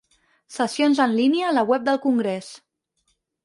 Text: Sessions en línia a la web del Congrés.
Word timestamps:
Sessions 0.53 1.01
en 1.05 1.13
línia 1.19 1.51
a 1.51 1.55
la 1.59 1.67
web 1.73 1.87
del 1.91 2.03
Congrés. 2.09 2.51